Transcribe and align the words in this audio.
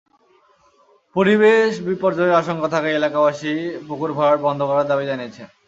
পরিবেশ 1.15 1.69
বিপর্যয়ের 1.87 2.39
আশঙ্কা 2.41 2.67
থাকায় 2.67 2.97
এলাকাবাসী 2.99 3.53
পুকুর 3.87 4.11
ভরাট 4.17 4.39
বন্ধ 4.47 4.59
করার 4.69 4.89
দাবি 4.91 5.05
জানিয়েছেন। 5.11 5.47